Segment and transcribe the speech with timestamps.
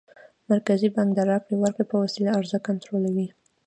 [0.51, 3.27] مرکزي بانک د راکړو ورکړو په وسیله عرضه کنټرولوي.